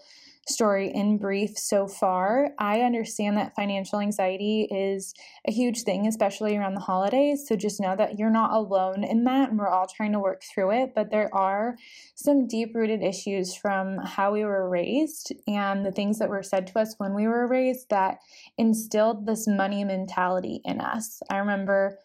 story 0.48 0.90
in 0.92 1.18
brief 1.18 1.56
so 1.56 1.86
far. 1.86 2.50
I 2.58 2.80
understand 2.80 3.36
that 3.36 3.54
financial 3.54 4.00
anxiety 4.00 4.68
is 4.70 5.14
a 5.46 5.52
huge 5.52 5.82
thing, 5.82 6.06
especially 6.06 6.56
around 6.56 6.74
the 6.74 6.80
holidays. 6.80 7.44
So 7.46 7.56
just 7.56 7.80
know 7.80 7.94
that 7.96 8.18
you're 8.18 8.30
not 8.30 8.52
alone 8.52 9.04
in 9.04 9.24
that, 9.24 9.50
and 9.50 9.58
we're 9.58 9.68
all 9.68 9.86
trying 9.86 10.12
to 10.12 10.18
work 10.18 10.42
through 10.42 10.72
it. 10.72 10.92
But 10.94 11.10
there 11.10 11.32
are 11.34 11.76
some 12.14 12.46
deep 12.46 12.74
rooted 12.74 13.02
issues 13.02 13.54
from 13.54 13.98
how 13.98 14.32
we 14.32 14.44
were 14.44 14.68
raised 14.68 15.32
and 15.46 15.84
the 15.84 15.92
things 15.92 16.18
that 16.18 16.28
were 16.28 16.42
said 16.42 16.66
to 16.68 16.80
us 16.80 16.94
when 16.98 17.14
we 17.14 17.26
were 17.26 17.46
raised 17.46 17.90
that 17.90 18.18
instilled 18.58 19.26
this 19.26 19.46
money 19.46 19.84
mentality 19.84 20.60
in 20.64 20.80
us. 20.80 21.20
I 21.30 21.36
remember 21.36 21.98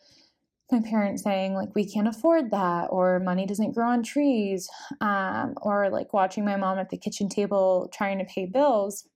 my 0.71 0.81
parents 0.81 1.23
saying 1.23 1.53
like 1.53 1.69
we 1.75 1.85
can't 1.89 2.07
afford 2.07 2.51
that 2.51 2.87
or 2.89 3.19
money 3.19 3.45
doesn't 3.45 3.73
grow 3.73 3.89
on 3.89 4.01
trees 4.01 4.67
um, 4.99 5.53
or 5.61 5.89
like 5.89 6.13
watching 6.13 6.43
my 6.43 6.55
mom 6.55 6.79
at 6.79 6.89
the 6.89 6.97
kitchen 6.97 7.29
table 7.29 7.89
trying 7.93 8.17
to 8.17 8.25
pay 8.25 8.45
bills. 8.45 9.07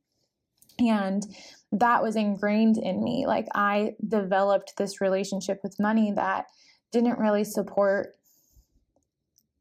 And 0.77 1.23
that 1.71 2.03
was 2.03 2.15
ingrained 2.15 2.77
in 2.77 3.03
me. 3.03 3.25
Like 3.27 3.47
i 3.53 3.95
developed 4.07 4.73
this 4.77 5.01
relationship 5.01 5.59
with 5.63 5.79
money 5.79 6.11
that 6.15 6.45
didn't 6.91 7.19
really 7.19 7.43
support 7.43 8.15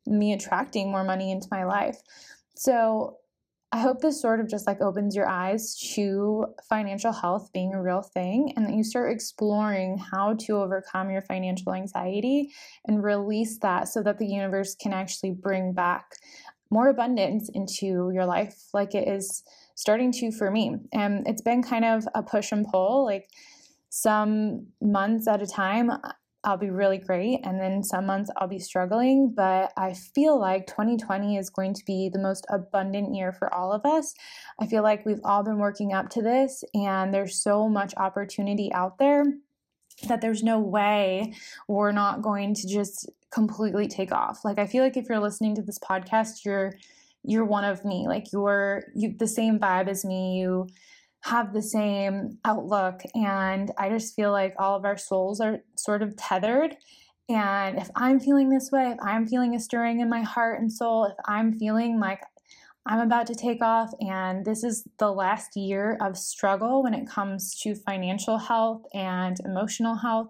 me 0.06 0.32
attracting 0.32 0.90
more 0.90 1.04
money 1.04 1.30
into 1.30 1.48
my 1.50 1.64
life. 1.64 2.00
So 2.54 3.16
I 3.70 3.80
hope 3.80 4.00
this 4.00 4.20
sort 4.20 4.40
of 4.40 4.48
just 4.48 4.66
like 4.66 4.80
opens 4.80 5.14
your 5.14 5.28
eyes 5.28 5.76
to 5.94 6.46
financial 6.68 7.12
health 7.12 7.50
being 7.52 7.74
a 7.74 7.82
real 7.82 8.00
thing 8.00 8.54
and 8.56 8.66
that 8.66 8.74
you 8.74 8.82
start 8.82 9.12
exploring 9.12 9.98
how 9.98 10.34
to 10.46 10.56
overcome 10.56 11.10
your 11.10 11.20
financial 11.20 11.74
anxiety 11.74 12.50
and 12.86 13.02
release 13.02 13.58
that 13.58 13.88
so 13.88 14.02
that 14.02 14.18
the 14.18 14.26
universe 14.26 14.74
can 14.74 14.94
actually 14.94 15.32
bring 15.32 15.74
back 15.74 16.14
more 16.70 16.88
abundance 16.88 17.50
into 17.52 18.10
your 18.12 18.24
life 18.24 18.68
like 18.72 18.94
it 18.94 19.06
is 19.06 19.42
starting 19.74 20.12
to 20.12 20.32
for 20.32 20.50
me. 20.50 20.76
And 20.92 21.26
it's 21.28 21.42
been 21.42 21.62
kind 21.62 21.84
of 21.84 22.08
a 22.14 22.22
push 22.22 22.52
and 22.52 22.66
pull 22.66 23.04
like 23.04 23.28
some 23.90 24.66
months 24.80 25.28
at 25.28 25.42
a 25.42 25.46
time 25.46 25.90
I'll 26.48 26.56
be 26.56 26.70
really 26.70 26.96
great. 26.96 27.40
And 27.44 27.60
then 27.60 27.82
some 27.82 28.06
months 28.06 28.30
I'll 28.38 28.48
be 28.48 28.58
struggling. 28.58 29.34
But 29.36 29.70
I 29.76 29.92
feel 29.92 30.40
like 30.40 30.66
2020 30.66 31.36
is 31.36 31.50
going 31.50 31.74
to 31.74 31.84
be 31.84 32.08
the 32.10 32.18
most 32.18 32.46
abundant 32.48 33.14
year 33.14 33.32
for 33.32 33.52
all 33.52 33.70
of 33.70 33.84
us. 33.84 34.14
I 34.58 34.66
feel 34.66 34.82
like 34.82 35.04
we've 35.04 35.20
all 35.24 35.42
been 35.42 35.58
working 35.58 35.92
up 35.92 36.08
to 36.10 36.22
this, 36.22 36.64
and 36.72 37.12
there's 37.12 37.42
so 37.42 37.68
much 37.68 37.92
opportunity 37.98 38.72
out 38.72 38.98
there 38.98 39.24
that 40.08 40.20
there's 40.20 40.42
no 40.42 40.58
way 40.60 41.34
we're 41.66 41.92
not 41.92 42.22
going 42.22 42.54
to 42.54 42.66
just 42.66 43.10
completely 43.30 43.86
take 43.86 44.12
off. 44.12 44.44
Like 44.44 44.58
I 44.58 44.66
feel 44.66 44.82
like 44.82 44.96
if 44.96 45.06
you're 45.08 45.20
listening 45.20 45.54
to 45.56 45.62
this 45.62 45.78
podcast, 45.78 46.44
you're 46.44 46.72
you're 47.24 47.44
one 47.44 47.64
of 47.64 47.84
me. 47.84 48.06
Like 48.08 48.32
you're 48.32 48.84
you 48.94 49.14
the 49.18 49.26
same 49.26 49.58
vibe 49.58 49.88
as 49.88 50.04
me. 50.04 50.38
You 50.40 50.68
have 51.28 51.52
the 51.52 51.62
same 51.62 52.38
outlook. 52.44 53.02
And 53.14 53.70
I 53.78 53.90
just 53.90 54.16
feel 54.16 54.32
like 54.32 54.54
all 54.58 54.76
of 54.76 54.84
our 54.84 54.96
souls 54.96 55.40
are 55.40 55.58
sort 55.76 56.02
of 56.02 56.16
tethered. 56.16 56.76
And 57.28 57.78
if 57.78 57.90
I'm 57.94 58.18
feeling 58.18 58.48
this 58.48 58.70
way, 58.72 58.90
if 58.90 58.98
I'm 59.02 59.26
feeling 59.26 59.54
a 59.54 59.60
stirring 59.60 60.00
in 60.00 60.08
my 60.08 60.22
heart 60.22 60.60
and 60.60 60.72
soul, 60.72 61.04
if 61.04 61.16
I'm 61.26 61.58
feeling 61.58 62.00
like 62.00 62.22
I'm 62.86 63.00
about 63.00 63.26
to 63.26 63.34
take 63.34 63.62
off, 63.62 63.90
and 64.00 64.46
this 64.46 64.64
is 64.64 64.88
the 64.98 65.12
last 65.12 65.54
year 65.54 65.98
of 66.00 66.16
struggle 66.16 66.82
when 66.82 66.94
it 66.94 67.06
comes 67.06 67.54
to 67.60 67.74
financial 67.74 68.38
health 68.38 68.86
and 68.94 69.36
emotional 69.44 69.96
health. 69.96 70.28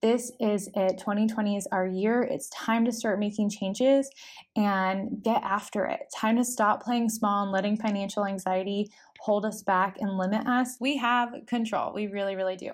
This 0.00 0.32
is 0.40 0.68
it. 0.74 0.98
2020 0.98 1.56
is 1.56 1.68
our 1.70 1.86
year. 1.86 2.22
It's 2.22 2.48
time 2.48 2.84
to 2.86 2.92
start 2.92 3.20
making 3.20 3.50
changes 3.50 4.10
and 4.56 5.22
get 5.22 5.40
after 5.44 5.84
it. 5.84 6.00
Time 6.12 6.36
to 6.38 6.44
stop 6.44 6.82
playing 6.82 7.08
small 7.08 7.44
and 7.44 7.52
letting 7.52 7.76
financial 7.76 8.26
anxiety 8.26 8.90
hold 9.22 9.46
us 9.46 9.62
back 9.62 9.98
and 10.00 10.18
limit 10.18 10.44
us. 10.48 10.78
We 10.80 10.96
have 10.96 11.46
control. 11.46 11.92
We 11.92 12.08
really, 12.08 12.34
really 12.34 12.56
do. 12.56 12.72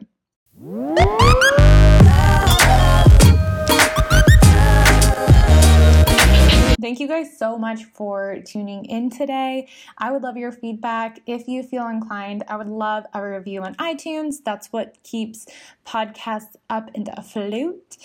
Thank 6.81 7.01
you 7.01 7.09
guys 7.09 7.37
so 7.37 7.59
much 7.59 7.83
for 7.87 8.39
tuning 8.47 8.85
in 8.85 9.11
today. 9.11 9.69
I 9.99 10.13
would 10.13 10.23
love 10.23 10.37
your 10.37 10.53
feedback. 10.53 11.19
If 11.27 11.49
you 11.49 11.65
feel 11.65 11.89
inclined, 11.89 12.45
I 12.47 12.57
would 12.57 12.69
love 12.69 13.05
a 13.13 13.21
review 13.21 13.65
on 13.65 13.75
iTunes. 13.77 14.37
That's 14.45 14.69
what 14.69 14.97
keeps 15.03 15.49
podcasts 15.85 16.55
up 16.71 16.91
and 16.95 17.09
afloat. 17.09 17.97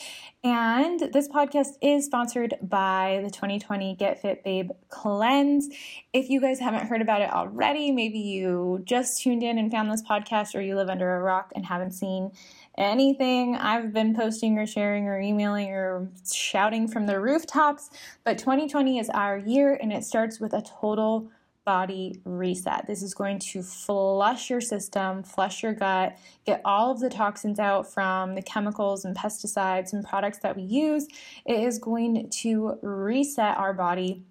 And 0.44 1.00
this 1.13 1.30
podcast 1.30 1.77
is 1.82 2.06
sponsored 2.06 2.56
by 2.63 3.22
the 3.24 3.30
2020 3.30 3.96
Get 3.96 4.20
Fit 4.20 4.44
Babe 4.44 4.72
Cleanse. 4.89 5.70
If 6.12 6.30
you 6.32 6.42
guys 6.42 6.60
haven't 6.60 6.88
heard 6.88 7.01
about 7.01 7.22
it 7.22 7.32
already, 7.32 7.92
maybe 7.92 8.18
you 8.18 8.82
just 8.86 9.22
tuned 9.22 9.44
in 9.44 9.60
and 9.60 9.72
found 9.72 9.92
this 9.92 10.01
podcast, 10.01 10.56
or 10.56 10.62
you 10.62 10.75
live 10.75 10.89
under 10.89 11.15
a 11.15 11.22
rock 11.22 11.51
and 11.56 11.68
haven't 11.68 11.92
seen 11.92 12.32
anything 12.77 13.56
I've 13.56 13.94
been 13.94 14.15
posting 14.15 14.58
or 14.58 14.65
sharing 14.65 15.08
or 15.08 15.20
emailing 15.20 15.70
or 15.70 16.10
shouting 16.32 16.88
from 16.88 17.06
the 17.06 17.20
rooftops. 17.20 17.89
But 18.24 18.38
2020 18.38 19.00
is 19.00 19.10
our 19.10 19.38
year 19.38 19.77
and 19.82 19.92
it 19.94 20.03
starts 20.03 20.39
with 20.39 20.53
a 20.53 20.62
total 20.62 21.30
body 21.65 22.20
reset. 22.25 22.86
This 22.88 23.01
is 23.01 23.13
going 23.13 23.39
to 23.39 23.63
flush 23.63 24.50
your 24.50 24.62
system, 24.62 25.24
flush 25.24 25.63
your 25.63 25.74
gut, 25.74 26.18
get 26.46 26.62
all 26.65 26.92
of 26.92 27.00
the 27.00 27.10
toxins 27.10 27.60
out 27.60 27.92
from 27.92 28.36
the 28.36 28.42
chemicals 28.42 29.06
and 29.06 29.15
pesticides 29.15 29.94
and 29.94 30.03
products 30.03 30.39
that 30.39 30.56
we 30.56 30.63
use. 30.63 31.08
It 31.46 31.60
is 31.60 31.80
going 31.80 32.30
to 32.30 32.77
reset 32.82 33.58
our 33.58 33.74
body. 33.74 34.24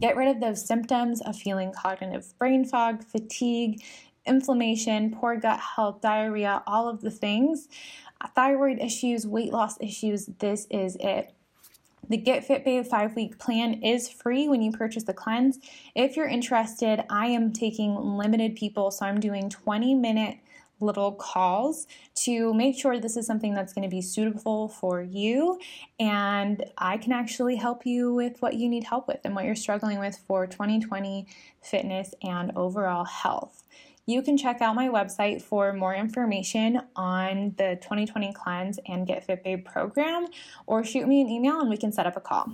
Get 0.00 0.16
rid 0.16 0.28
of 0.28 0.40
those 0.40 0.66
symptoms 0.66 1.22
of 1.22 1.36
feeling 1.36 1.72
cognitive 1.72 2.36
brain 2.38 2.64
fog, 2.64 3.04
fatigue, 3.04 3.82
inflammation, 4.28 5.10
poor 5.10 5.36
gut 5.36 5.60
health, 5.60 6.00
diarrhea, 6.00 6.62
all 6.66 6.88
of 6.88 7.00
the 7.00 7.10
things, 7.10 7.68
thyroid 8.34 8.78
issues, 8.80 9.26
weight 9.26 9.52
loss 9.52 9.80
issues, 9.80 10.26
this 10.38 10.66
is 10.70 10.96
it. 11.00 11.32
The 12.08 12.16
Get 12.16 12.44
Fit 12.46 12.64
Babe 12.64 12.86
five 12.86 13.14
week 13.16 13.38
plan 13.38 13.82
is 13.82 14.08
free 14.08 14.48
when 14.48 14.62
you 14.62 14.72
purchase 14.72 15.04
the 15.04 15.12
cleanse. 15.12 15.58
If 15.94 16.16
you're 16.16 16.28
interested, 16.28 17.04
I 17.10 17.26
am 17.26 17.52
taking 17.52 17.94
limited 17.94 18.56
people, 18.56 18.90
so 18.90 19.04
I'm 19.04 19.20
doing 19.20 19.50
20 19.50 19.94
minute 19.94 20.38
little 20.80 21.12
calls 21.12 21.86
to 22.14 22.54
make 22.54 22.78
sure 22.78 22.98
this 22.98 23.16
is 23.16 23.26
something 23.26 23.54
that's 23.54 23.72
going 23.72 23.82
to 23.82 23.90
be 23.90 24.00
suitable 24.00 24.68
for 24.68 25.02
you 25.02 25.58
and 25.98 26.64
I 26.78 26.98
can 26.98 27.12
actually 27.12 27.56
help 27.56 27.84
you 27.84 28.14
with 28.14 28.40
what 28.40 28.54
you 28.54 28.68
need 28.68 28.84
help 28.84 29.08
with 29.08 29.18
and 29.24 29.34
what 29.34 29.44
you're 29.44 29.56
struggling 29.56 29.98
with 29.98 30.16
for 30.28 30.46
2020 30.46 31.26
fitness 31.60 32.14
and 32.22 32.52
overall 32.54 33.04
health 33.04 33.64
you 34.08 34.22
can 34.22 34.38
check 34.38 34.62
out 34.62 34.74
my 34.74 34.88
website 34.88 35.42
for 35.42 35.74
more 35.74 35.94
information 35.94 36.80
on 36.96 37.54
the 37.58 37.76
2020 37.82 38.32
Cleanse 38.32 38.80
and 38.88 39.06
Get 39.06 39.22
Fit 39.24 39.44
Babe 39.44 39.66
program, 39.66 40.26
or 40.66 40.82
shoot 40.82 41.06
me 41.06 41.20
an 41.20 41.28
email 41.28 41.60
and 41.60 41.68
we 41.68 41.76
can 41.76 41.92
set 41.92 42.06
up 42.06 42.16
a 42.16 42.20
call. 42.20 42.46